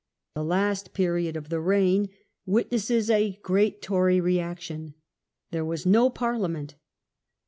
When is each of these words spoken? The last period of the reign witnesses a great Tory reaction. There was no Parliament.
The 0.33 0.43
last 0.43 0.93
period 0.95 1.37
of 1.37 1.49
the 1.49 1.59
reign 1.59 2.09
witnesses 2.47 3.11
a 3.11 3.37
great 3.43 3.83
Tory 3.83 4.19
reaction. 4.19 4.95
There 5.51 5.63
was 5.63 5.85
no 5.85 6.09
Parliament. 6.09 6.73